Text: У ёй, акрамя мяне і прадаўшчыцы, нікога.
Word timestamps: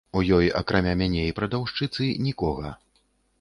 У 0.19 0.21
ёй, 0.37 0.47
акрамя 0.59 0.93
мяне 1.01 1.25
і 1.27 1.35
прадаўшчыцы, 1.41 2.09
нікога. 2.29 2.73